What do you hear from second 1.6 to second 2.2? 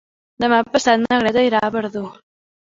a Verdú.